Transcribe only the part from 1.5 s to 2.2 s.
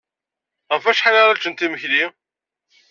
imekli?